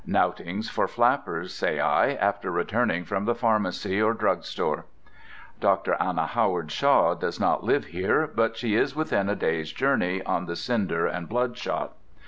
Knoutings 0.03 0.67
for 0.67 0.87
flappers, 0.87 1.53
say 1.53 1.79
I, 1.79 2.13
after 2.15 2.49
returning 2.49 3.03
from 3.05 3.25
the 3.25 3.35
pharmacy 3.35 4.01
or 4.01 4.15
drugstore. 4.15 4.87
Dr. 5.59 5.95
Anna 5.99 6.25
Howard 6.25 6.71
Shaw 6.71 7.13
does 7.13 7.39
not 7.39 7.63
live 7.63 7.85
here, 7.85 8.25
but 8.25 8.57
she 8.57 8.73
is 8.75 8.95
within 8.95 9.29
a 9.29 9.35
day's 9.35 9.71
journey 9.71 10.23
on 10.23 10.47
the 10.47 10.55
Cinder 10.55 11.05
and 11.05 11.29
Bloodshot. 11.29 11.93